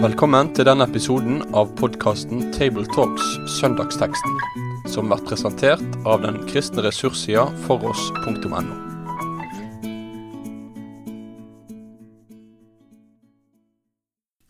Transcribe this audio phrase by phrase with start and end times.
[0.00, 3.24] Velkommen til denne episoden av podkasten Tabletalks
[3.58, 4.36] Søndagsteksten,
[4.88, 8.60] som blir presentert av den kristne ressurssida foross.no.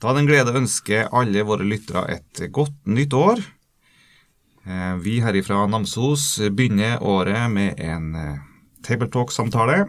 [0.00, 3.42] Da er det en glede å ønske alle våre lyttere et godt nytt år.
[5.02, 8.38] Vi her ifra Namsos begynner året med en eh,
[8.86, 9.88] Tabletalk-samtale.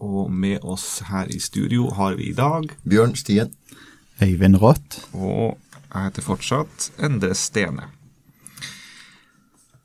[0.00, 3.52] Og med oss her i studio har vi i dag Bjørn Stien.
[4.22, 4.96] Øyvind Rått.
[5.12, 5.58] Og
[5.92, 7.90] jeg heter fortsatt Endre Stene.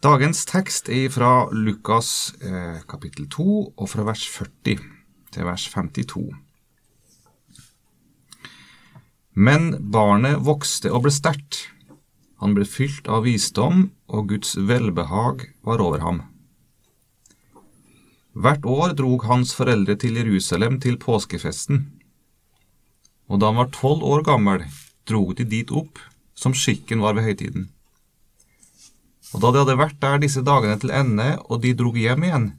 [0.06, 4.84] Dagens tekst er fra Lukas eh, kapittel 2 og fra vers 40
[5.36, 6.28] til vers 52.
[9.36, 11.66] Men barnet vokste og ble sterkt.
[12.40, 16.22] Han ble fylt av visdom, og Guds velbehag var over ham.
[18.36, 21.86] Hvert år drog hans foreldre til Jerusalem til påskefesten
[23.28, 24.66] og da han var tolv år gammel,
[25.08, 26.00] drog de dit opp,
[26.36, 27.70] som skikken var ved høytiden.
[29.34, 32.52] Og da de hadde vært der disse dagene til ende, og de drog hjem igjen,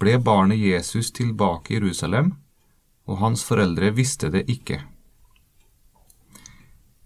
[0.00, 2.32] ble barnet Jesus tilbake i Jerusalem,
[3.04, 4.80] og hans foreldre visste det ikke.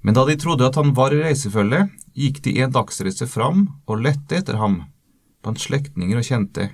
[0.05, 4.05] Men da de trodde at han var i reisefølge, gikk de en dagsreise fram og
[4.05, 4.83] lette etter ham
[5.43, 6.69] blant slektninger og kjente.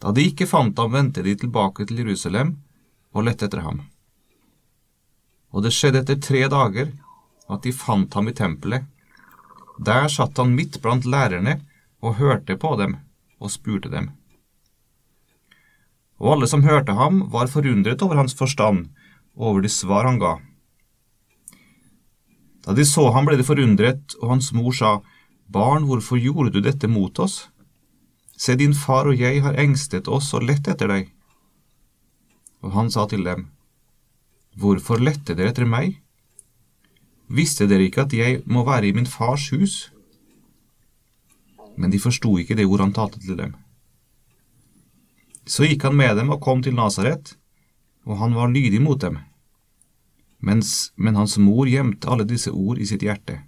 [0.00, 2.54] Da de ikke fant ham, vendte de tilbake til Jerusalem
[3.12, 3.82] og lette etter ham.
[5.52, 6.92] Og det skjedde etter tre dager
[7.50, 8.86] at de fant ham i tempelet.
[9.80, 11.58] Der satt han midt blant lærerne
[12.00, 12.96] og hørte på dem
[13.40, 14.10] og spurte dem.
[16.20, 18.90] Og alle som hørte ham, var forundret over hans forstand
[19.36, 20.36] og over de svar han ga.
[22.66, 24.98] Da de så ham, ble de forundret, og hans mor sa,
[25.48, 27.48] Barn, hvorfor gjorde du dette mot oss?
[28.40, 31.10] Se, din far og jeg har engstet oss og lett etter deg.
[32.64, 33.50] Og han sa til dem,
[34.56, 35.98] Hvorfor lette dere etter meg?
[37.30, 39.74] Visste dere ikke at jeg må være i min fars hus?
[41.76, 43.52] Men de forsto ikke det ord han talte til dem.
[45.46, 47.36] Så gikk han med dem og kom til Nasaret,
[48.08, 49.18] og han var lydig mot dem.
[50.40, 53.42] Mens, men hans mor gjemte alle disse ord i sitt hjerte.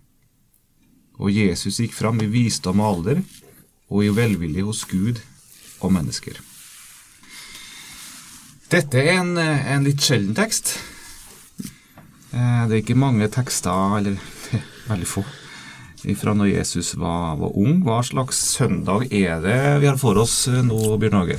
[1.17, 3.23] Og Jesus gikk fram i visdom og alder,
[3.93, 5.21] og i velvilje hos Gud
[5.83, 6.39] og mennesker.
[8.73, 10.79] Dette er en, en litt sjelden tekst.
[12.33, 14.17] Eh, Det er ikke mange tekster, eller
[14.91, 15.25] veldig få,
[16.19, 17.83] fra når Jesus var, var ung.
[17.85, 21.39] Hva slags søndag er det vi har for oss eh, nå, Bjørn Åge?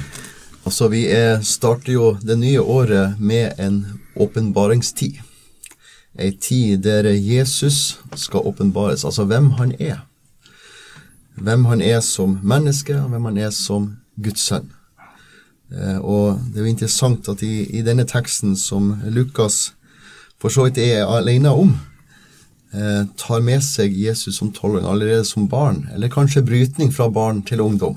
[0.64, 3.82] Altså, vi er, starter jo det nye året med en
[4.16, 5.18] åpenbaringstid.
[6.14, 10.04] Ei tid der Jesus skal åpenbares, altså hvem han er.
[11.36, 14.70] Hvem han er som menneske, og hvem han er som Guds sønn.
[15.74, 19.74] Eh, Og det er jo interessant at i, i denne teksten som Lukas
[20.42, 21.72] for så vidt er alene om,
[22.74, 27.42] eh, tar med seg Jesus som tolvåring allerede som barn, eller kanskje brytning fra barn
[27.42, 27.96] til ungdom,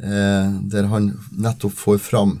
[0.00, 2.38] eh, der han nettopp får fram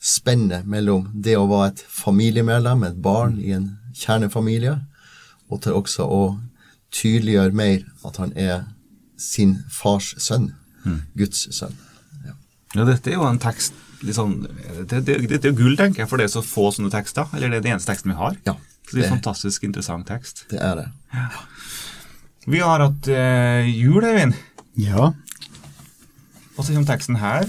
[0.00, 4.78] spennet mellom det å være et familiemedlem, et barn i en kjernefamilie,
[5.50, 6.40] og til også å
[6.90, 8.64] tydeliggjøre mer at han er
[9.20, 10.50] sin fars sønn,
[11.18, 11.76] Guds sønn.
[12.74, 13.74] Ja, dette er jo en tekst
[14.06, 16.68] litt Dette det, det, Dette er jo gull, tenker jeg, for det er så få
[16.72, 17.26] sånne tekster.
[17.36, 18.38] Eller det er den eneste teksten vi har.
[18.46, 18.54] Ja,
[18.86, 20.44] Så det er en fantastisk interessant tekst.
[20.52, 20.86] Det er det.
[22.48, 24.38] Vi har hatt eh, jul, Eivind.
[24.80, 25.10] Ja.
[26.54, 27.44] Hva sier du om teksten her?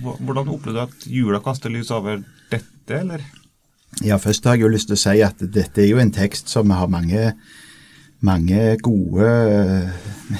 [0.00, 2.22] Hvordan opplevde du at jula kaster lys over
[2.52, 3.26] dette, eller?
[4.02, 6.48] ja, først har jeg jo lyst til å si at dette er jo en tekst
[6.50, 7.34] som har mange,
[8.24, 9.30] mange gode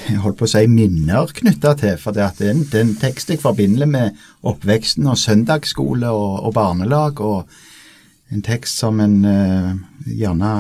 [0.09, 1.99] jeg holdt på å si minner knytta til.
[2.01, 6.11] For det, det er en, det er en tekst jeg forbinder med oppveksten og søndagsskole
[6.11, 7.21] og, og barnelag.
[7.21, 9.75] Og en tekst som en uh,
[10.09, 10.55] gjerne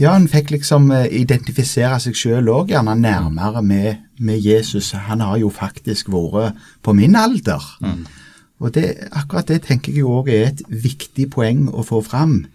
[0.00, 4.94] Ja, en fikk liksom eh, identifisere seg sjøl òg, gjerne nærmere med, med Jesus.
[4.96, 7.60] Han har jo faktisk vært på min alder.
[8.60, 12.46] Og det, akkurat det tenker jeg jo òg er et viktig poeng å få fram.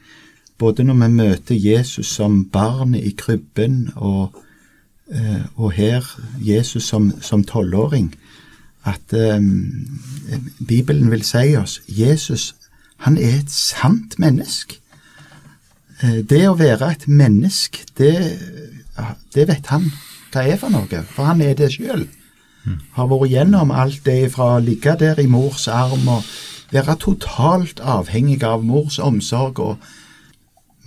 [0.58, 4.36] Både når vi møter Jesus som barnet i krybben, og,
[5.12, 6.06] eh, og her
[6.40, 8.16] Jesus som som tolvåring.
[8.86, 9.42] At eh,
[10.68, 12.56] Bibelen vil si oss Jesus,
[12.98, 14.80] han er et sant menneske.
[16.04, 18.40] Eh, Det å være et menneske, det,
[19.36, 19.92] det vet han
[20.32, 22.08] hva er for noe, for han er det sjøl.
[22.92, 26.24] Har vært gjennom alt det fra å ligge der i mors arm og
[26.74, 29.78] være totalt avhengig av mors omsorg og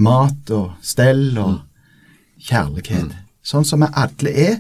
[0.05, 1.59] mat og stell og
[2.49, 3.15] kjærlighet.
[3.43, 4.59] Sånn som vi alle er.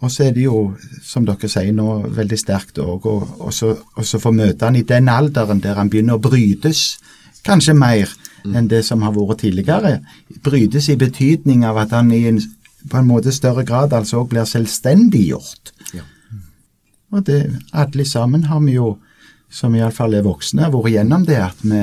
[0.00, 0.72] Og så er det jo,
[1.04, 5.76] som dere sier nå, veldig sterkt òg å få møte han i den alderen der
[5.76, 6.98] han begynner å brytes,
[7.44, 8.08] kanskje mer
[8.44, 9.98] enn det som har vært tidligere.
[10.44, 12.40] Brytes i betydning av at han i en
[12.88, 15.72] på en måte større grad altså òg blir selvstendiggjort.
[15.92, 16.06] Ja.
[17.12, 17.42] Og det,
[17.76, 18.94] alle sammen har vi jo,
[19.50, 21.82] som iallfall er voksne, vært gjennom det at vi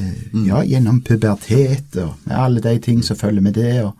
[0.00, 3.82] eh, Ja, gjennom pubertet og med alle de ting som følger med det.
[3.84, 3.96] og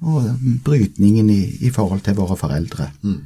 [0.00, 0.28] og
[0.64, 2.90] brytningen i, i, forhold til våre foreldre.
[3.02, 3.24] Mm.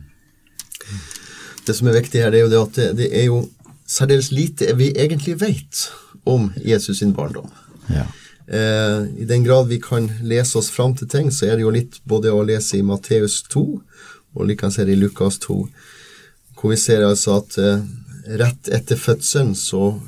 [1.66, 3.42] Det som er viktig her, det er jo det at det, det er jo
[3.86, 5.84] særdeles lite vi egentlig vet
[6.24, 7.50] om Jesus sin barndom.
[7.92, 8.06] Ja.
[8.48, 11.74] Eh, I den grad vi kan lese oss fram til ting, så er det jo
[11.74, 13.64] litt både å lese i Matteus 2
[14.32, 15.58] og likens i Lukas 2,
[16.56, 17.84] hvor vi ser altså at eh,
[18.40, 19.98] rett etter fødselen så,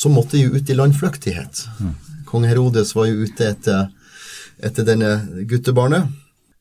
[0.00, 1.64] så måtte de jo ut i landflyktighet.
[1.80, 1.94] Mm.
[2.30, 3.88] Kong Herodes var jo ute etter
[4.64, 5.14] etter denne
[5.48, 6.10] guttebarnet.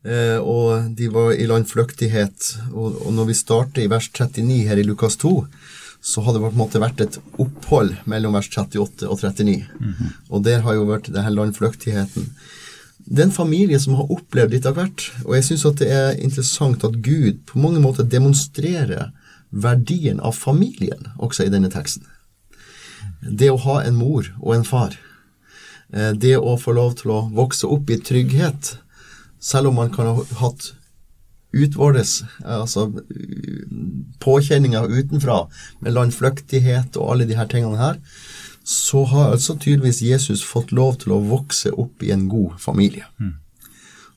[0.07, 2.53] Eh, og de var i landflyktighet.
[2.71, 5.33] Og, og når vi starter i vers 39 her i Lukas 2,
[6.00, 9.68] så har det på en måte vært et opphold mellom vers 38 og 39.
[9.80, 10.13] Mm -hmm.
[10.30, 12.30] Og der har jo vært denne landflyktigheten.
[13.00, 16.19] Det er en familie som har opplevd litt av hvert, og jeg syns det er
[16.21, 19.12] interessant at Gud på mange måter demonstrerer
[19.51, 22.03] verdien av familien også i denne teksten.
[23.21, 24.95] Det å ha en mor og en far
[25.94, 28.75] Eh, det å få lov til å vokse opp i trygghet,
[29.42, 30.74] selv om man kan ha hatt
[31.56, 32.92] utvortes, altså
[34.21, 35.42] påkjenninger utenfra,
[35.81, 37.98] med landflyktighet og alle de her tingene her,
[38.63, 43.07] så har altså tydeligvis Jesus fått lov til å vokse opp i en god familie.
[43.18, 43.39] Mm.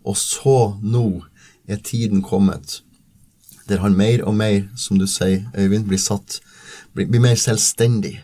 [0.04, 1.22] Og så nå
[1.64, 2.82] er tiden kommet
[3.70, 6.42] der han mer og mer, som du sier, Øyvind, blir satt
[6.92, 8.18] blir, blir mer selvstendig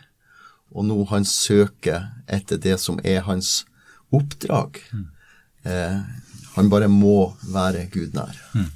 [0.75, 3.62] og nå han søker etter det som er hans
[4.15, 4.81] oppdrag.
[4.93, 5.06] Mm.
[5.69, 6.00] Eh,
[6.56, 8.37] han bare må være Gud nær.
[8.55, 8.69] Mm.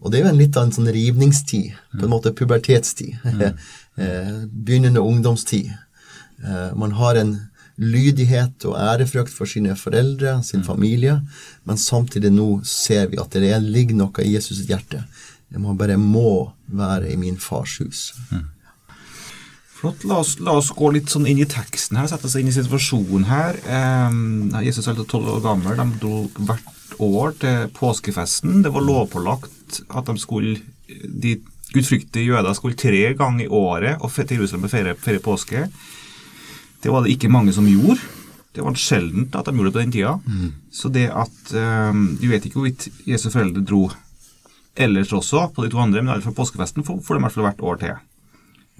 [0.00, 3.18] Og det er jo en litt av en sånn rivningstid, på en måte pubertetstid.
[3.24, 3.62] Mm.
[4.02, 5.72] eh, begynnende ungdomstid.
[6.40, 7.34] Eh, man har en
[7.80, 10.66] lydighet og ærefrykt for sine foreldre, sin mm.
[10.68, 11.16] familie,
[11.64, 15.02] men samtidig nå ser vi at det ligger noe i Jesus' hjerte.
[15.56, 18.10] Man bare må være i min fars hus.
[18.30, 18.44] Mm.
[19.80, 20.04] Flott.
[20.04, 22.54] La oss, la oss, gå litt sånn inn i teksten her, sette oss inn i
[22.54, 23.56] situasjonen her.
[23.64, 24.18] Eh,
[24.66, 25.78] Jesus er tolv år gammel.
[25.78, 28.60] De dro hvert år til påskefesten.
[28.64, 30.58] Det var lovpålagt at de skulle
[30.90, 31.38] de
[31.70, 35.66] gudfryktige jøder skulle tre ganger i året og til Jerusalem og feire, feire påske.
[36.82, 38.00] Det var det ikke mange som gjorde.
[38.50, 40.16] Det var sjeldent at de gjorde det på den tida.
[40.26, 40.52] Mm.
[40.74, 43.84] Så det at um, Du vet ikke hvorvidt Jesu foreldre dro
[44.74, 47.62] ellers også, på de to andre, men fra påskefesten får de i hvert fall hvert
[47.62, 47.94] år til.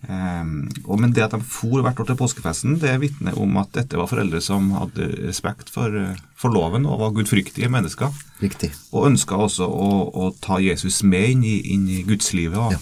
[0.08, 3.69] Um, og men det at de for hvert år til påskefesten, det vitner om at
[3.76, 5.93] dette var foreldre som hadde respekt for,
[6.41, 8.14] for loven og var gudfryktige mennesker.
[8.41, 8.73] Riktig.
[8.94, 12.56] Og ønska også å, å, ta Jesus med inn i, inn i gudslivet.
[12.56, 12.81] Og, ja.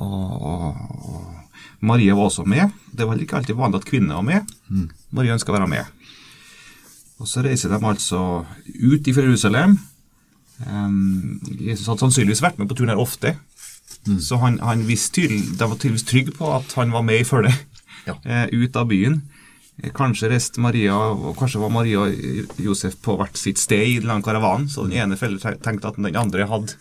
[0.00, 0.80] og,
[1.12, 1.34] og,
[1.84, 2.72] Maria var også med.
[2.90, 4.56] Det var ikke alltid vanlig at kvinner var med.
[4.72, 4.88] Mm.
[5.14, 5.92] Maria ønska å være med.
[7.18, 8.22] Og Så reiser de altså
[8.66, 9.76] ut fra Jerusalem.
[10.66, 13.36] Um, Jesus hadde sannsynligvis vært med på turen her ofte.
[14.08, 14.20] Mm.
[14.20, 17.54] Så han, han tydelig, de var tydeligvis trygge på at han var med i følget
[18.06, 18.16] ja.
[18.24, 19.20] eh, ut av byen.
[19.82, 23.98] Eh, kanskje reiste Maria, og kanskje var Maria og Josef på hvert sitt sted i
[24.04, 26.78] den karavanen, så den ene forelderen tenkte at den andre hadde,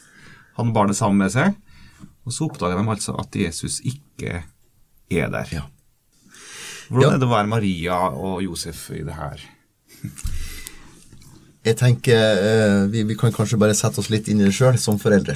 [0.57, 1.55] hadde barnet sammen med seg.
[2.27, 5.51] Og så oppdager de altså at Jesus ikke er der.
[5.51, 5.67] Ja.
[6.87, 7.13] Hvordan ja.
[7.15, 9.43] er det å være Maria og Josef i det her?
[11.67, 14.77] Jeg tenker eh, vi, vi, kan kanskje bare sette oss litt inn i det sjøl
[14.79, 15.35] som foreldre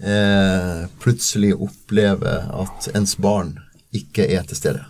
[0.00, 3.58] eh, plutselig opplever at ens barn
[3.92, 4.84] ikke er til stede.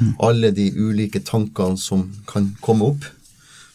[0.00, 0.14] Mm.
[0.20, 3.06] Alle de ulike tankene som kan komme opp.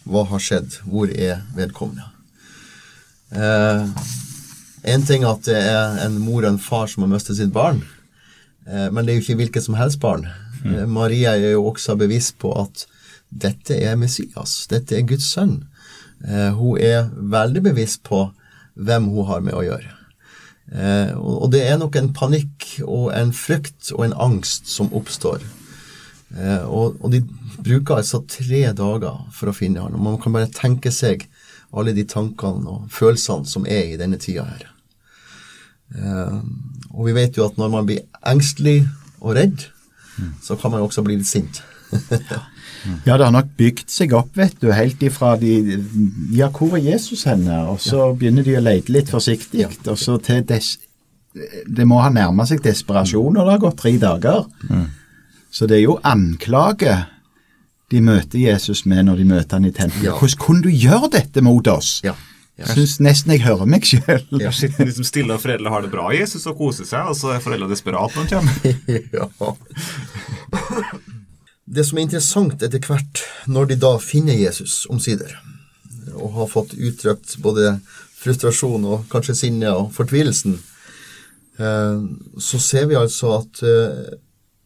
[0.03, 0.81] Hva har skjedd?
[0.89, 2.09] Hvor er vedkommende?
[3.31, 3.87] Eh,
[4.83, 7.83] en ting at det er en mor og en far som har mistet sitt barn,
[8.67, 10.25] eh, men det er jo ikke hvilket som helst barn.
[10.63, 10.73] Mm.
[10.73, 12.85] Eh, Maria er jo også bevisst på at
[13.29, 15.61] dette er Messias, dette er Guds sønn.
[16.25, 18.27] Eh, hun er veldig bevisst på
[18.75, 19.95] hvem hun har med å gjøre.
[20.71, 25.43] Eh, og det er nok en panikk og en frykt og en angst som oppstår.
[26.37, 27.21] Eh, og, og, de
[27.61, 29.97] bruker altså tre dager for å finne han.
[29.97, 31.27] Og man kan bare tenke seg
[31.71, 34.69] alle de tankene og følelsene som er i denne tida her.
[35.95, 36.39] Eh,
[36.91, 38.85] og vi vet jo at når man blir engstelig
[39.19, 39.67] og redd,
[40.17, 40.33] mm.
[40.43, 41.61] så kan man også bli litt sint.
[42.31, 42.45] ja.
[43.05, 45.79] Ja, det har nok bygd seg opp, vet du, helt ifra de
[46.33, 47.63] Ja, hvor er Jesus henne?
[47.71, 48.13] Og så ja.
[48.17, 49.69] begynner de å lete litt forsiktig, ja.
[49.85, 50.75] og så til des...
[51.31, 54.47] Det må ha nærma seg desperasjon når det har gått tre dager.
[54.67, 54.89] Mm.
[55.51, 56.97] Så det er jo anklage
[57.91, 60.09] de møter Jesus med når de møter han i tempelet.
[60.09, 60.17] Ja.
[60.17, 61.99] Hvordan kunne du gjøre dette mot oss?
[62.07, 62.15] Ja.
[62.61, 64.21] Jeg syns nesten jeg hører meg sjøl.
[64.37, 64.51] Ja.
[64.53, 67.41] Sitter liksom stille og fredelig har det bra Jesus og koser seg, og så er
[67.43, 68.53] foreldre desperate når de kommer.
[69.17, 69.25] ja.
[71.71, 75.37] Det som er interessant etter hvert, når de da finner Jesus omsider,
[76.17, 77.77] og har fått uttrykt både
[78.21, 80.57] frustrasjon og kanskje sinne og fortvilelsen,
[81.59, 82.01] eh,
[82.35, 84.17] så ser vi altså at eh,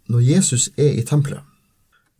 [0.09, 1.45] når Jesus er i tempelet,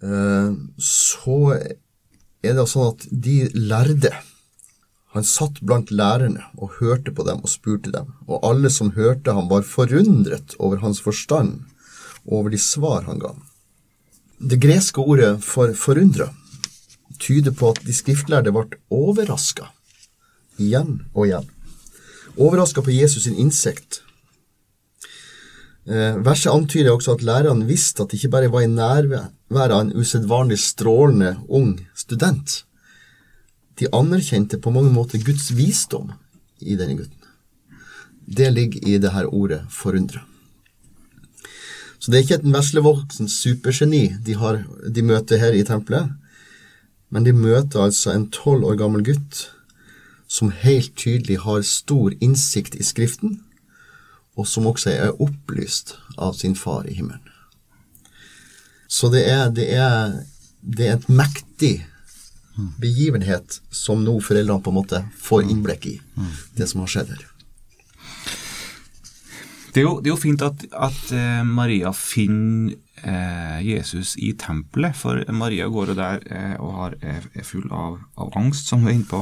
[0.06, 4.14] eh, så er det sånn at de lærde
[5.16, 9.34] han satt blant lærerne og hørte på dem og spurte dem, og alle som hørte
[9.34, 11.62] ham, var forundret over hans forstand
[12.26, 13.32] og over de svar han ga.
[14.40, 16.28] Det greske ordet for forundra
[17.20, 19.70] tyder på at de skriftlærde ble overraska
[20.60, 21.48] igjen og igjen.
[22.36, 24.02] Overraska på Jesus sin innsikt.
[25.88, 29.80] Eh, verset antyder også at lærerne visste at det ikke bare var i nærværet av
[29.80, 32.66] en usedvanlig strålende ung student,
[33.80, 36.12] de anerkjente på mange måter Guds visdom
[36.60, 37.22] i denne gutten.
[38.26, 40.35] Det ligger i det her ordet 'forundre'.
[42.06, 44.60] Så det er ikke et veslevoksen supergeni de, har,
[44.94, 46.12] de møter her i tempelet,
[47.10, 49.40] men de møter altså en tolv år gammel gutt
[50.30, 53.40] som helt tydelig har stor innsikt i Skriften,
[54.38, 57.26] og som også er opplyst av sin far i himmelen.
[58.86, 60.20] Så det er, det er,
[60.62, 61.74] det er et mektig
[62.78, 65.96] begivenhet som nå foreldrene på en måte får innblikk i,
[66.54, 67.32] det som har skjedd her.
[69.76, 74.30] Det er jo, det er jo fint at, at, eh, Maria finner eh, Jesus i
[74.40, 78.70] tempelet, for Maria går jo der eh, og har, er, er, full av, av, angst,
[78.72, 79.20] som du er inne på.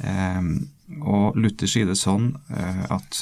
[0.00, 0.48] Eh,
[1.04, 3.18] og Luther sier det sånn eh, at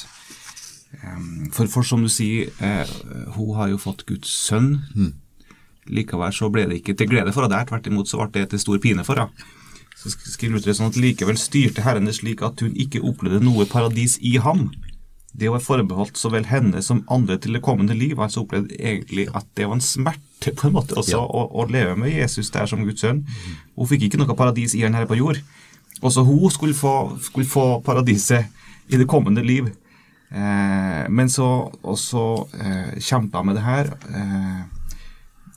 [0.95, 1.17] eh,
[1.51, 2.47] for, for, som du sier,
[3.35, 4.77] hun har jo fått Guds sønn.
[4.95, 5.11] Mm.
[5.91, 8.53] Likevel så ble det ikke til glede for henne der, tvert imot så ble det
[8.53, 9.49] til stor pine for henne.
[9.99, 13.67] Så skriver Luther sånn at likevel styrte Herren det slik at hun ikke opplevde noe
[13.67, 14.69] paradis i ham.
[15.31, 18.19] Det var forbeholdt så vel henne som andre til det kommende liv.
[18.19, 21.23] Altså opplevde egentlig at det var en smerte på en måte også ja.
[21.23, 23.23] å, å, leve med Jesus der som Guds sønn.
[23.77, 25.39] Hun fikk ikke noe paradis i han her på jord.
[26.01, 28.51] Også hun skulle få, skulle få paradiset
[28.91, 29.69] i det kommende liv.
[30.31, 31.47] Eh, men så
[31.83, 32.25] også
[32.59, 33.93] eh, kjempa med det her.
[34.11, 34.61] Eh,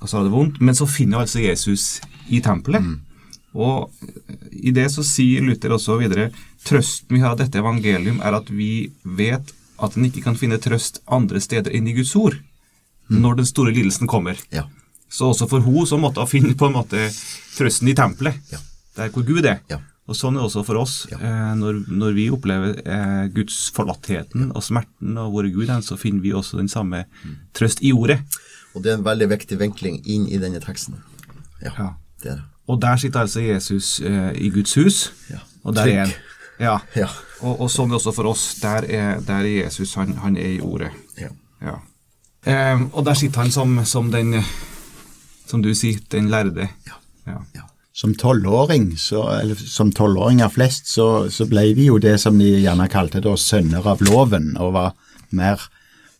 [0.00, 0.62] og så hadde det vondt.
[0.62, 2.84] Men så finner altså Jesus i tempelet.
[2.84, 3.00] Mm.
[3.54, 3.90] Og
[4.50, 6.30] i det så sier Luther også videre
[6.66, 9.52] trøsten vi har av dette evangelium, er at vi vet
[9.86, 13.18] at en ikke kan finne trøst andre steder enn i Guds ord mm.
[13.20, 14.38] når den store lidelsen kommer.
[14.54, 14.66] Ja.
[15.08, 17.08] Så også for hun så måtte hun finne på en måte
[17.54, 18.60] trøsten i tempelet, ja.
[18.98, 19.60] der hvor Gud er.
[19.70, 19.80] Ja.
[20.04, 20.94] Og Sånn er det også for oss.
[21.16, 25.96] Eh, når, når, vi opplever eh, Guds forlattheten og smerten og hvor Gud er, så
[25.96, 27.38] finner vi også den samme mm.
[27.56, 28.18] trøst i ordet.
[28.74, 30.98] Og det er en veldig viktig vinkling inn i denne teksten.
[31.62, 32.50] Ja, det er det.
[32.68, 35.12] Og der sitter altså Jesus eh, i Guds hus.
[35.30, 35.40] Ja.
[35.64, 36.14] Og der er han.
[36.58, 36.78] Ja.
[36.94, 37.08] ja.
[37.42, 38.44] Og, og, sånn det også for oss.
[38.62, 40.92] Der er, der er Jesus, han, han, er i ordet.
[41.20, 41.30] Ja.
[41.64, 41.76] ja.
[42.46, 44.36] Eh, og der sitter han som, som, den
[45.44, 46.70] Som du sier, den lærde.
[46.88, 46.98] Ja.
[47.26, 47.66] ja.
[47.94, 52.88] Som tolvåring, eller som tolvåringer flest, så, så, ble vi jo det som de gjerne
[52.90, 54.96] kalte da sønner av loven, og var
[55.30, 55.62] mer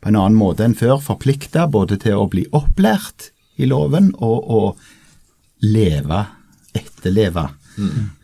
[0.05, 4.51] på en annen måte enn før forplikta både til å bli opplært i loven og
[4.55, 4.63] å
[5.65, 6.21] leve,
[6.77, 7.49] etterleve.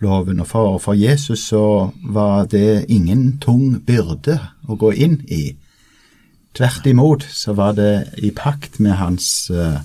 [0.00, 0.40] Loven.
[0.40, 4.38] Og for, for, Jesus så var det ingen tung byrde
[4.68, 5.56] å gå inn i.
[6.56, 9.82] Tvert imot så var det i pakt med hans, uh,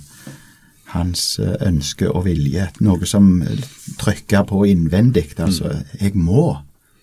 [0.95, 2.69] hans uh, ønske og vilje.
[2.81, 3.43] Noe som
[4.01, 5.31] trykka på innvendig.
[5.37, 5.93] Altså, mm.
[6.01, 6.47] jeg må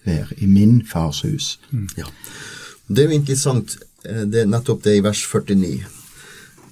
[0.06, 1.58] være i min fars hus.
[1.70, 1.88] Mm.
[2.00, 2.10] Ja.
[2.88, 5.72] Det er jo interessant Eh, det er nettopp det i vers 49.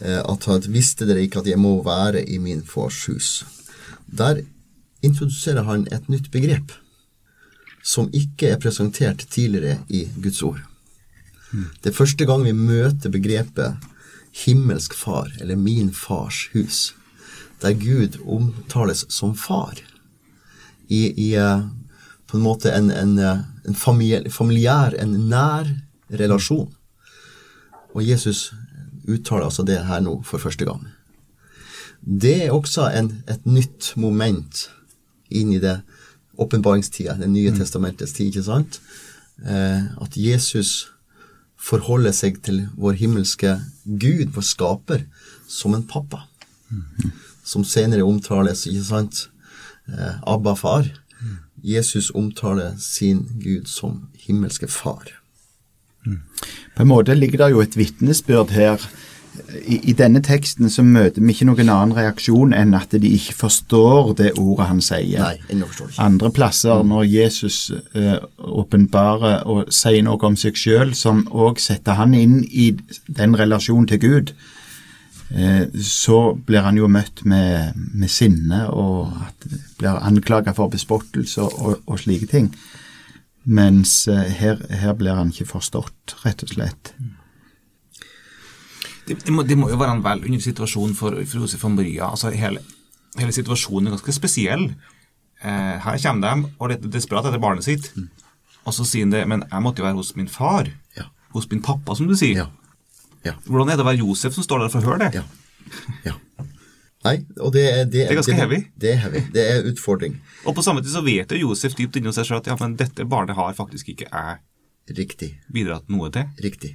[0.00, 3.30] Eh, at han visste dere ikke at jeg må være i min fars hus.
[4.06, 4.42] Der
[5.02, 6.72] introduserer han et nytt begrep
[7.82, 10.60] som ikke er presentert tidligere i Guds ord.
[11.50, 13.88] Det er første gang vi møter begrepet
[14.44, 16.94] himmelsk far, eller min fars hus,
[17.62, 19.80] der Gud omtales som far.
[20.88, 21.64] I, i eh,
[22.26, 25.70] på en måte en, en, en familiær, en nær
[26.10, 26.70] relasjon.
[27.94, 28.52] Og Jesus
[29.08, 30.86] uttaler altså det her nå for første gang.
[32.00, 34.68] Det er også en, et nytt moment
[35.30, 35.80] inn i det
[36.40, 37.58] åpenbaringstida, Det nye mm.
[37.58, 38.80] testamentets tid, ikke sant?
[39.44, 40.88] Eh, at Jesus
[41.60, 45.04] forholder seg til vår himmelske Gud, vår skaper,
[45.48, 46.24] som en pappa.
[46.70, 47.12] Mm.
[47.44, 49.28] Som senere omtales, ikke sant?
[49.88, 50.88] Eh, Abba far.
[51.20, 51.36] Mm.
[51.62, 55.20] Jesus omtaler sin Gud som himmelske far.
[56.74, 58.80] På en måte ligger det jo et vitnesbyrd her
[59.60, 63.36] i, i denne teksten så møter vi ikke noen annen reaksjon enn at de ikke
[63.38, 65.22] forstår det ordet han sier.
[65.22, 66.06] Nei, ennå forstår ikke.
[66.06, 67.58] Andre plasser, når Jesus
[68.38, 72.72] åpenbarer uh, og sier noe om seg sjøl, som òg setter han inn i
[73.06, 74.34] den relasjonen til Gud,
[75.36, 79.48] uh, så blir han jo møtt med, med sinne og at
[79.80, 82.52] blir anklaga for bespottelse og, og slike ting.
[83.44, 86.94] Mens uh, her, her blir han ikke forstått, rett og slett.
[89.08, 91.74] Det, det, må, det må jo være en vel under situasjon for, for Josef og
[91.74, 92.10] Maria.
[92.10, 92.62] altså hele,
[93.18, 94.68] hele situasjonen er ganske spesiell.
[95.40, 97.90] Eh, her kommer de og er desperat etter barnet sitt.
[98.66, 100.68] Og så sier han det, men jeg måtte jo være hos min far.
[100.98, 101.08] Ja.
[101.34, 102.44] Hos min pappa, som du sier.
[102.44, 102.48] Ja.
[103.24, 103.36] Ja.
[103.44, 105.20] Hvordan er det å være Josef som står der for å høre det?
[105.20, 105.24] Ja.
[106.06, 106.14] ja.
[107.04, 108.60] Nei, og det er Det, er ganske heavy.
[108.76, 109.22] Det er heavy.
[109.32, 110.18] Det er utfordring.
[110.44, 112.76] Og på samme tid så vet jo Josef dypt inni seg selv at ja, men
[112.80, 115.30] dette barnet har faktisk ikke jeg Riktig.
[115.52, 116.28] bidratt noe til.
[116.44, 116.74] Riktig.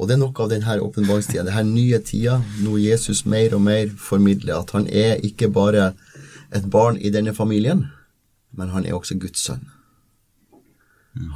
[0.00, 3.90] Og det er noe av denne åpenbaringstida, denne nye tida, noe Jesus mer og mer
[4.00, 5.90] formidler at han er ikke bare
[6.56, 7.84] et barn i denne familien,
[8.56, 9.66] men han er også Guds sønn.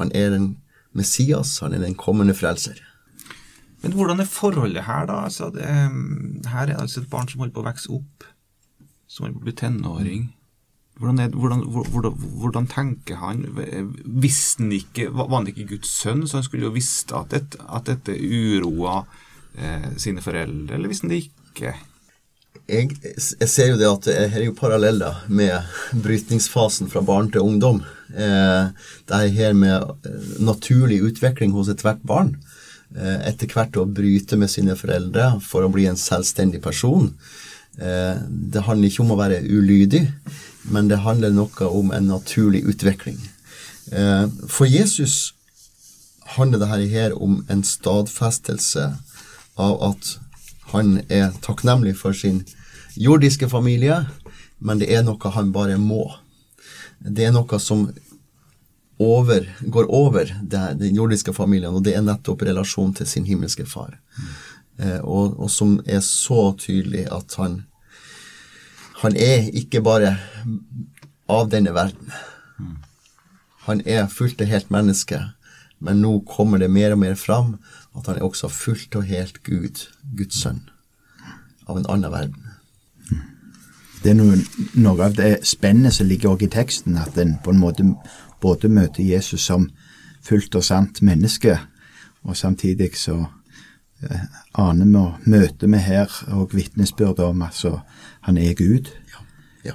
[0.00, 0.54] Han er den
[0.96, 2.80] Messias, han er den kommende frelser.
[3.82, 5.20] Men hvordan er forholdet her, da?
[5.28, 5.66] Altså, det,
[6.48, 8.24] her er det altså et barn som holder på å vokse opp,
[9.04, 10.24] som holder på å bli tenåring.
[10.94, 13.42] Hvordan, er, hvordan, hvordan, hvordan tenker han?
[14.04, 17.58] Visste han ikke, Var han ikke Guds sønn, så han skulle jo visst at, det,
[17.58, 19.00] at dette uroa
[19.58, 21.74] eh, sine foreldre, eller visste han det ikke?
[22.64, 25.66] Jeg, jeg, ser jo det at det her er jo paralleller med
[26.00, 27.82] brytningsfasen fra barn til ungdom.
[28.14, 28.70] Eh,
[29.04, 30.06] det er her med
[30.40, 32.36] naturlig utvikling hos ethvert barn.
[32.94, 37.10] Eh, etter hvert å bryte med sine foreldre for å bli en selvstendig person.
[37.78, 40.04] Eh, det handler ikke om å være ulydig,
[40.70, 43.18] men det handler noe om en naturlig utvikling.
[43.92, 45.34] Eh, for Jesus
[46.36, 48.92] handler dette her om en stadfestelse
[49.60, 50.14] av at
[50.72, 52.44] han er takknemlig for sin
[52.96, 54.04] jordiske familie,
[54.58, 56.06] men det er noe han bare må.
[56.98, 57.88] Det er noe som
[59.02, 63.98] over, går over den jordiske familien, og det er nettopp relasjonen til sin himmelske far.
[64.78, 67.64] Eh, og, og, som er så tydelig at han
[69.04, 70.16] Han er ikke bare
[71.28, 72.12] av denne verden.
[73.66, 75.18] Han er fullt og helt menneske,
[75.80, 77.58] men nå kommer det mer og mer fram
[77.98, 79.84] at han er også fullt og helt Gud,
[80.16, 80.62] Guds sønn,
[81.68, 82.48] av en annen verden.
[84.02, 84.38] Det er noe,
[84.74, 87.86] noe av det spennet som ligger også i teksten, at en på en måte
[88.40, 89.70] både møter Jesus som
[90.24, 91.58] fullt og sant menneske,
[92.24, 93.26] og samtidig så
[94.54, 97.78] aner vi og møter vi her og vitnesbyrd om altså
[98.24, 98.90] han er Gud.
[99.12, 99.22] Ja.
[99.64, 99.72] Ja.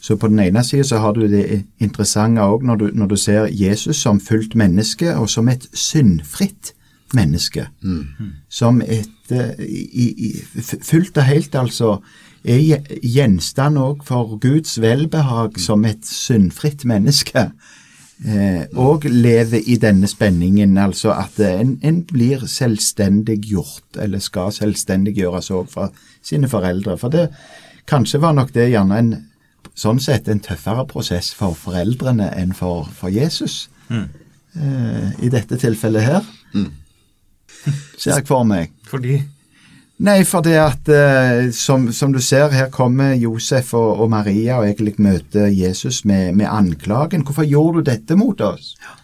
[0.00, 3.48] Så på den ene sida så har du det interessante òg når, når, du ser
[3.52, 6.72] Jesus som fullt menneske og som et syndfritt
[7.14, 7.66] menneske.
[7.82, 8.32] Mm.
[8.48, 10.32] Som et uh, i, i,
[10.82, 11.98] fullt og helt, altså,
[12.44, 15.60] er gjenstand òg for Guds velbehag mm.
[15.60, 17.76] som et syndfritt menneske eh,
[18.76, 25.70] og lever i denne spenningen, altså at en, en blir selvstendiggjort, eller skal selvstendiggjøres òg
[25.72, 25.86] fra
[26.20, 26.98] sine foreldre.
[27.00, 27.30] For det
[27.88, 29.12] kanskje var nok det gjerne en
[29.80, 33.68] sånn sett en tøffere prosess for foreldrene enn for, for Jesus.
[33.88, 34.06] Mm.
[34.60, 36.30] Eh, I dette tilfellet her.
[36.54, 36.70] Mm.
[37.96, 38.74] Ser jeg for meg.
[38.88, 39.20] Fordi
[40.00, 44.56] Nei, for det at eh, som, som, du ser, her kommer Josef og, og Maria
[44.60, 47.24] og egentlig møter Jesus med, med, anklagen.
[47.26, 48.72] Hvorfor gjorde du dette mot oss?
[48.80, 48.94] Ja,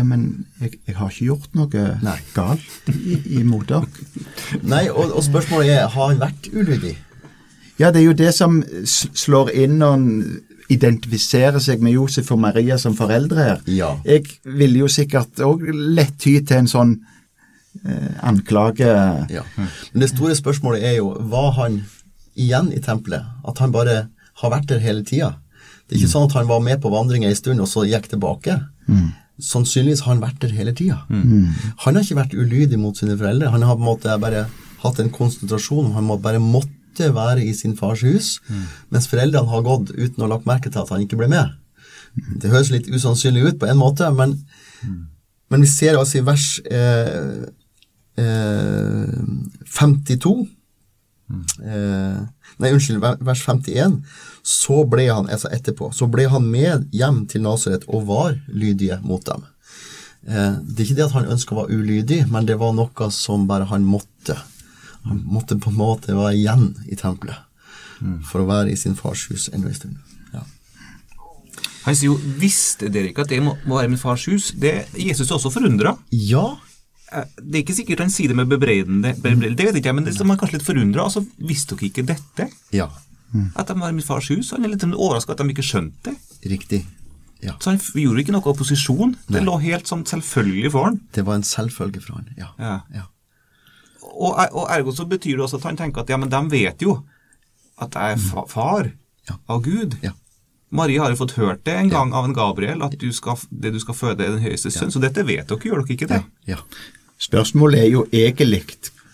[0.00, 2.16] ja men jeg, jeg, har ikke gjort noe Nei.
[2.34, 3.86] galt imot dere.
[4.72, 6.96] Nei, og, og, spørsmålet er har han vært ulydig?
[7.78, 8.58] Ja, det er jo det som
[8.90, 10.08] slår inn når han
[10.70, 13.62] identifiserer seg med Josef og Maria som foreldre her.
[13.70, 13.94] Ja.
[14.06, 16.98] Jeg ville jo sikkert òg lett ty til en sånn
[18.26, 18.88] anklage
[19.30, 19.44] ja.
[19.56, 21.76] Men det store spørsmålet er jo var han
[22.38, 23.26] igjen i tempelet?
[23.46, 24.08] At han bare
[24.40, 25.34] har vært der hele tida?
[25.86, 26.14] Det er ikke mm.
[26.14, 28.56] sånn at han var med på vandringa en stund og så gikk tilbake.
[28.86, 29.08] Mm.
[29.42, 31.00] Sannsynligvis har han vært der hele tida.
[31.10, 31.48] Mm.
[31.84, 33.50] Han har ikke vært ulydig mot sine foreldre.
[33.50, 34.44] Han har på en måte bare
[34.84, 35.92] hatt en konsentrasjon.
[35.96, 38.64] Han må bare måtte være i sin fars hus, mm.
[38.94, 41.56] mens foreldrene har gått uten å ha lagt merke til at han ikke ble med.
[42.42, 44.34] Det høres litt usannsynlig ut på en måte, men,
[44.82, 44.98] mm.
[45.54, 47.46] men vi ser altså i vers eh,
[48.20, 50.34] 52
[51.64, 52.20] eh,
[52.60, 54.00] Nei, unnskyld, vers 51.
[54.42, 58.98] Så ble han, altså etterpå, så ble han med hjem til Nasaret og var lydige
[59.06, 59.46] mot dem.
[60.28, 63.10] Eh, det er ikke det at han ønska å være ulydig, men det var noe
[63.14, 64.36] som bare han måtte.
[65.08, 67.46] Han måtte på en måte være igjen i tempelet
[68.28, 69.98] for å være i sin fars hus enda en stund.
[70.32, 70.44] Ja.
[71.84, 74.52] Han sier jo 'visste dere ikke at det må, være min fars hus'?
[74.56, 75.96] Det Jesus er også forundra.
[76.10, 76.69] Ja, eh,
[77.10, 79.32] Det er ikke sikkert han sier det med bebreidende, det
[79.66, 81.04] vet ikke jeg, men det er man er kanskje litt forundra.
[81.08, 82.46] Altså, visste dere ikke dette?
[82.76, 82.86] Ja,
[83.58, 84.50] At de var i mitt fars hus?
[84.54, 86.16] Han er litt overraska at de ikke skjønte det.
[86.50, 86.84] riktig.
[87.42, 87.54] Ja.
[87.58, 89.14] Så han gjorde ikke noe opposisjon.
[89.32, 91.00] Det lå helt sånn selvfølgelig for han.
[91.14, 92.26] Det var en selvfølge for han.
[92.36, 92.50] Ja.
[92.58, 92.74] Ja.
[92.94, 93.04] ja.
[94.02, 96.82] Og, og ergo så betyr det også at han tenker at ja, men de vet
[96.84, 96.98] jo
[97.80, 98.90] at jeg er fa far
[99.28, 99.36] Ja.
[99.48, 99.96] av Gud.
[100.02, 100.12] Ja.
[100.70, 103.72] Marie har jo fått hørt det en gang av en Gabriel, at du skal, det
[103.74, 104.90] du skal føde, er den høyeste sønn.
[104.92, 106.20] Så dette vet dere, gjør dere ikke det?
[106.50, 106.60] ja.
[107.20, 108.64] Spørsmålet er jo egentlig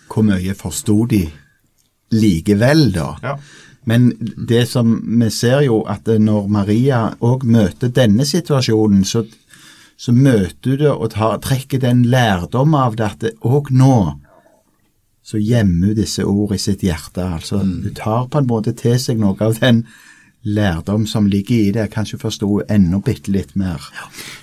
[0.06, 1.24] hvor mye forsto de
[2.14, 3.08] likevel, da.
[3.22, 3.34] Ja.
[3.86, 4.10] Men
[4.48, 9.24] det som vi ser jo at når Maria òg møter denne situasjonen, så,
[9.98, 13.98] så møter du det og tar, trekker den lærdom av det at òg nå
[15.26, 17.24] så gjemmer hun disse ord i sitt hjerte.
[17.34, 19.82] Altså, Hun tar på en måte til seg noe av den
[20.46, 21.88] lærdom som ligger i det.
[21.94, 23.82] Kanskje forsto enda bitte litt mer.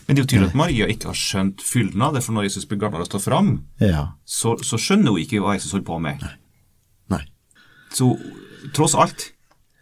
[0.07, 2.47] Men det er jo tydelig at Maria ikke har skjønt fylden av det, for når
[2.49, 4.07] Jesus blir gammel og står fram, Ja.
[4.25, 6.25] så, så skjønner hun ikke hva Jesus holder på med.
[7.13, 7.21] Nei.
[7.93, 8.09] Så
[8.75, 9.29] tross alt,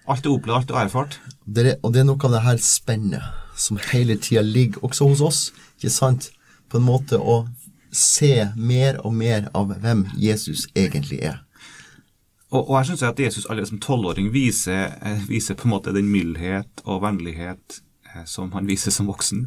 [0.07, 1.19] alt er opplevd, alt er erfart.
[1.47, 5.09] Det er, og det er noe av det her spennet som hele tida ligger også
[5.09, 5.41] hos oss,
[5.79, 6.29] ikke sant?
[6.71, 7.41] På en måte å
[7.91, 11.41] se mer og mer av hvem Jesus egentlig er.
[12.51, 15.75] Og, og her syns jeg at Jesus allerede som tolvåring viser, eh, viser på en
[15.75, 17.79] måte den mildhet og vennlighet
[18.11, 19.45] eh, som han viser som voksen.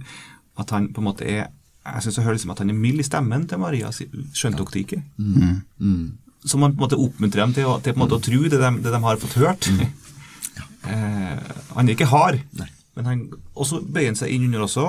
[0.60, 1.50] At han på en måte er
[1.84, 3.90] Jeg syns jeg hører liksom at han er mild i stemmen til Maria.
[3.92, 5.02] Skjønte dere det ikke?
[6.48, 8.92] Så man på en måte oppmuntrer dem til å, til å tro det de, det
[8.94, 9.68] de har fått hørt.
[10.88, 12.40] eh, han er ikke hard,
[12.96, 14.86] men han også bøyer han seg inn under også,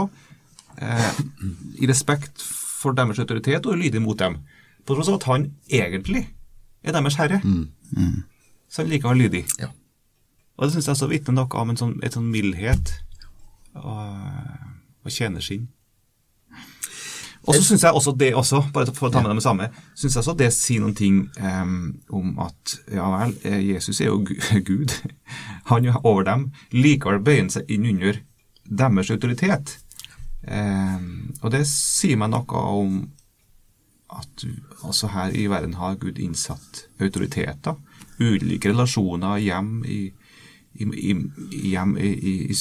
[0.79, 1.19] eh,
[1.83, 2.39] i respekt
[2.85, 4.39] for deres autoritet og lydig mot dem.
[4.87, 6.29] På tross av at han egentlig
[6.85, 7.41] er deres herre.
[8.69, 9.45] Så han likevel lydig.
[9.61, 9.71] Ja.
[10.55, 12.93] Og det syns jeg så vitner noe om en sånn, et sånn mildhet
[13.75, 14.13] og,
[15.03, 15.67] og tjenersinn.
[17.45, 19.67] Og så syns jeg også det også, bare for å ta med det med samme,
[19.93, 21.75] synes jeg også det sier noen ting um,
[22.09, 24.23] om at ja vel, eh, Jesus er jo
[24.69, 24.95] Gud.
[25.69, 26.47] Han er over dem.
[26.73, 28.17] Likevel bøyer han seg inn under
[28.65, 29.75] deres autoritet.
[30.45, 32.97] Um, og det sier meg noe om
[34.19, 34.45] at
[34.85, 37.75] også her i verden har Gud innsatt autoriteter.
[38.19, 40.01] Ulike relasjoner, hjem i,
[40.73, 41.15] i, i,
[41.71, 42.55] hjem i, i, i,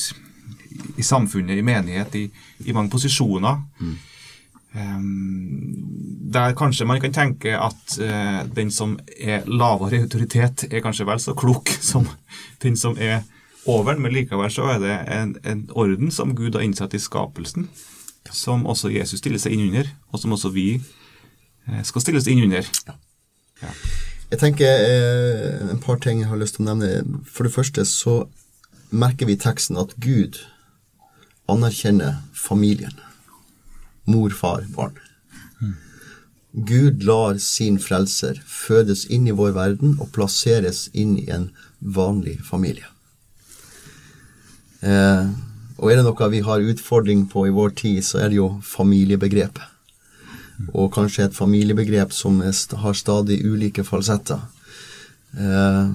[0.96, 3.62] i samfunnet, i menighet, i, mange posisjoner.
[4.74, 5.74] Um,
[6.34, 11.06] der kanskje man kan tenke at uh, den som er lavere i autoritet, er kanskje
[11.06, 12.08] vel så klok som
[12.62, 13.22] den som er
[13.66, 17.68] over, men likevel så er det en, en orden som Gud har innsatt i skapelsen,
[18.32, 20.68] som også Jesus stiller seg inn under, og som også vi
[21.86, 22.66] skal stilles inn under.
[23.62, 23.70] Ja.
[24.32, 27.22] Jeg tenker eh, en par ting jeg har lyst til å nevne.
[27.28, 28.24] For det første så
[28.94, 30.40] merker vi i teksten at Gud
[31.50, 32.94] anerkjenner familien.
[34.10, 34.98] Mor, far, barn.
[36.54, 41.48] Gud lar sin frelser fødes inn i vår verden og plasseres inn i en
[41.80, 42.86] vanlig familie.
[44.84, 45.30] Eh,
[45.80, 48.52] og er det noe vi har utfordring på i vår tid, så er det jo
[48.62, 49.73] familiebegrepet.
[50.74, 54.40] Og kanskje et familiebegrep som har stadig ulike falsetter.
[55.38, 55.88] Eh,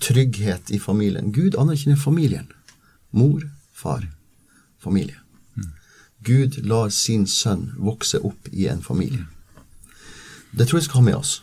[0.00, 1.32] trygghet i familien.
[1.32, 2.50] Gud anerkjenner familien.
[3.10, 4.04] Mor, far,
[4.82, 5.16] familie.
[6.24, 9.24] Gud lar sin sønn vokse opp i en familie.
[10.50, 11.42] Det tror jeg skal ha med oss.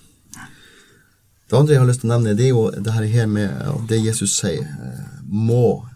[1.50, 4.02] Det andre jeg har lyst til å nevne, det er jo det her med det
[4.04, 4.66] Jesus sier.
[4.66, 5.88] eh, Må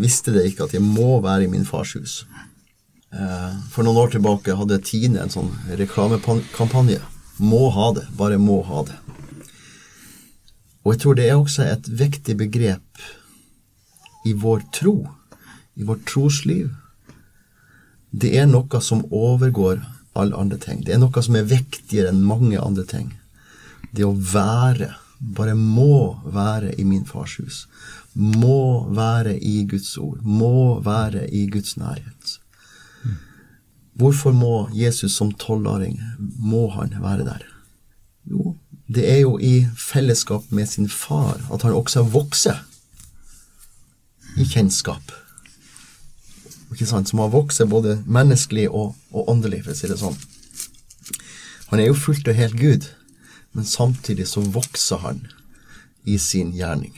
[0.00, 2.24] Visste det ikke at jeg må være i min fars hus.
[3.12, 7.00] Eh, For noen år tilbake hadde Tine en sånn reklamekampanje.
[7.40, 8.98] Må ha det, bare må ha det.
[10.84, 13.02] Og jeg tror det er også et viktig begrep
[14.26, 14.94] i vår tro,
[15.76, 16.70] i vårt trosliv.
[18.10, 19.82] Det er noe som overgår
[20.18, 20.82] alle andre ting.
[20.84, 23.12] Det er noe som er viktigere enn mange andre ting.
[23.92, 27.64] Det å være, bare må være i min fars hus.
[28.14, 30.20] Må være i Guds ord.
[30.22, 32.38] Må være i Guds nærhet.
[34.00, 35.98] Hvorfor må Jesus som tolvåring,
[36.38, 37.44] må være der?
[38.30, 38.54] Jo,
[38.88, 42.62] det er jo i fellesskap med sin far at han også vokser
[44.40, 45.12] i kjennskap.
[46.72, 47.10] Ikke sant?
[47.10, 50.16] Som har vokst både menneskelig og, og åndelig, for å si det sånn.
[51.70, 52.86] Han er jo fullt og helt Gud,
[53.52, 55.24] men samtidig så vokser han
[56.08, 56.94] i sin gjerning.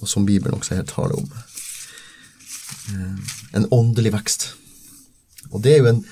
[0.00, 1.28] Og som Bibelen også her taler om.
[2.94, 4.54] Eh, En åndelig vekst.
[5.52, 6.04] Og det er jo en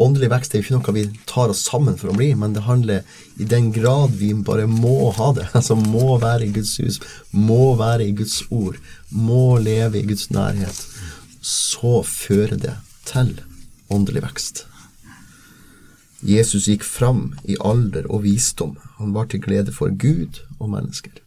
[0.00, 2.54] åndelig vekst det er jo ikke noe vi tar oss sammen for å bli, men
[2.56, 3.04] det handler
[3.40, 5.48] i den grad vi bare må ha det.
[5.58, 7.00] Altså må være i Guds hus,
[7.30, 8.78] må være i Guds ord,
[9.10, 10.84] må leve i Guds nærhet.
[11.42, 12.76] Så fører det
[13.08, 13.34] til
[13.92, 14.66] åndelig vekst.
[16.22, 18.76] Jesus gikk fram i alder og visdom.
[19.00, 21.18] Han var til glede for Gud og mennesker.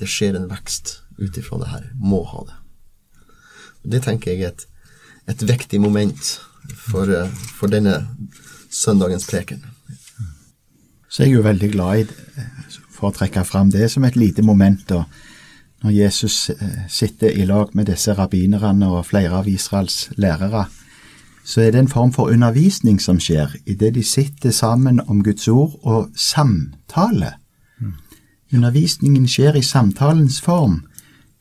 [0.00, 1.84] Det skjer en vekst ut ifra det her.
[2.00, 2.56] Må ha det.
[3.88, 4.64] Det tenker jeg er et,
[5.28, 6.38] et viktig moment
[6.74, 8.06] for, eh, for denne
[8.70, 9.64] søndagens preken.
[11.08, 12.04] Så jeg er jo veldig glad i,
[12.92, 15.04] for å trekke fram det som et lite moment da,
[15.82, 20.66] når Jesus eh, sitter i lag med disse rabbinerne og flere av Israels lærere.
[21.44, 25.48] Så er det en form for undervisning som skjer idet de sitter sammen om Guds
[25.48, 27.38] ord og samtaler.
[28.52, 30.82] Undervisningen skjer i samtalens form.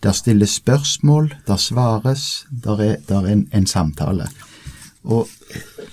[0.04, 4.28] Der stilles spørsmål, der svares, der er, der er en, en samtale.
[5.08, 5.28] Og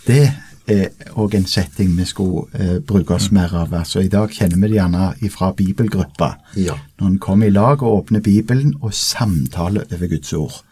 [0.06, 0.24] det
[0.70, 3.74] er òg en setting vi skulle eh, bruke oss mer av.
[3.76, 6.30] Altså, I dag kjenner vi det gjerne fra bibelgruppa.
[6.56, 6.78] Ja.
[7.00, 10.62] Når en kommer i lag og åpner Bibelen og samtaler over Guds ord.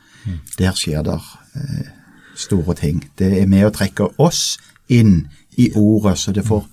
[0.59, 1.18] Der skjer det
[1.59, 1.90] eh,
[2.37, 3.02] store ting.
[3.18, 5.26] Det er med å trekke oss inn
[5.61, 6.64] i ordet, så det får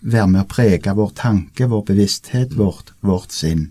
[0.00, 3.68] være med å prege vår tanke, vår bevissthet, vårt, vårt sinn.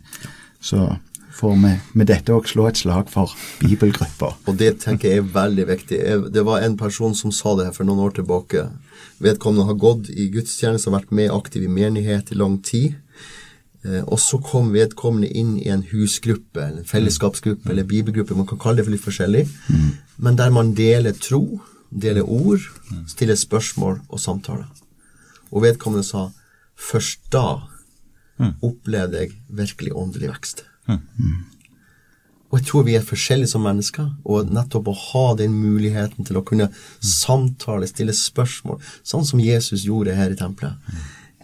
[0.61, 0.97] Så
[1.37, 4.35] får vi med dette òg slå et slag for bibelgrupper.
[4.49, 5.99] Og det tenker jeg er veldig viktig.
[6.33, 8.63] Det var en person som sa det her for noen år tilbake.
[9.21, 12.95] Vedkommende har gått i gudstjeneste og vært med aktiv i menighet i lang tid.
[13.85, 18.47] Eh, Og så kom vedkommende inn i en husgruppe, eller en fellesskapsgruppe, eller bibelgruppe, man
[18.49, 19.45] kan kalle det for litt forskjellig,
[20.17, 21.61] men der man deler tro,
[21.93, 22.59] deler ord,
[23.07, 24.65] stiller spørsmål og samtaler.
[25.53, 26.31] Og vedkommende sa
[26.75, 27.61] først da
[28.61, 30.63] opplevde jeg virkelig åndelig vekst.
[32.47, 36.39] Og jeg tror vi er forskjellige som mennesker, og nettopp å ha den muligheten til
[36.39, 36.69] å kunne
[37.03, 40.79] samtale, stille spørsmål, sånn som Jesus gjorde her i tempelet,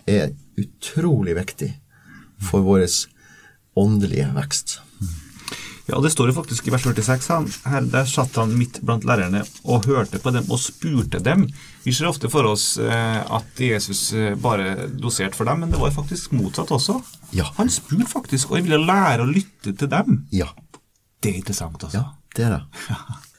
[0.07, 1.73] er utrolig viktig
[2.43, 2.87] for vår
[3.79, 4.77] åndelige vekst.
[5.85, 9.03] Ja, det står jo faktisk i vers 46 han, her, Der satt han midt blant
[9.03, 11.43] lærerne og hørte på dem og spurte dem.
[11.83, 15.81] Vi ser ofte for oss eh, at Jesus eh, bare doserte for dem, men det
[15.81, 17.01] var faktisk motsatt også.
[17.35, 17.49] Ja.
[17.59, 20.23] Han spurte faktisk, og jeg ville lære å lytte til dem.
[20.31, 20.53] Ja,
[21.23, 21.97] Det er interessant, altså.
[21.99, 22.63] ja det er det.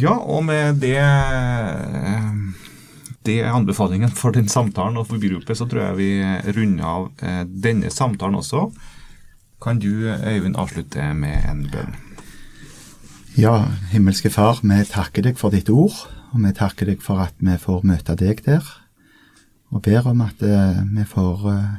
[0.00, 0.96] Ja, og med det
[3.26, 7.04] det er anbefalingen for den samtalen og for gruppe, så tror jeg vi runder av
[7.22, 8.64] eh, denne samtalen også.
[9.62, 11.94] Kan du, Øyvind, avslutte med en bønn?
[13.38, 15.94] Ja, himmelske Far, vi takker deg for ditt ord,
[16.32, 18.66] og vi takker deg for at vi får møte deg der,
[19.70, 21.78] og ber om at uh, vi får uh,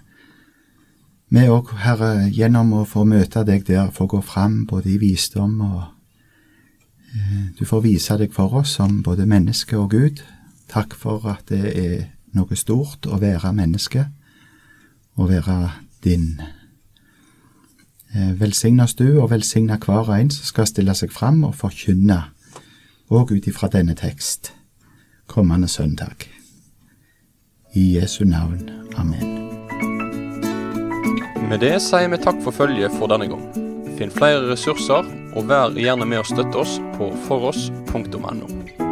[1.33, 5.59] Vi òg, Herre, gjennom å få møte deg der, får gå fram både i visdom
[5.61, 10.23] og uh, Du får vise deg for oss som både menneske og Gud.
[10.71, 14.07] Takk for at det er noe stort å være menneske,
[15.19, 15.57] å være
[16.01, 16.39] din.
[18.15, 22.19] Eh, Velsignes du, og velsigne hver og en som skal stille seg fram og forkynne,
[23.09, 24.51] òg ut ifra denne tekst,
[25.27, 26.27] kommende søndag.
[27.73, 28.69] I Jesu navn.
[28.97, 29.49] Amen.
[31.49, 33.43] Med det sier vi takk for følget for denne gang.
[33.97, 38.82] Finn flere ressurser, og vær gjerne med å støtte oss på foross.no.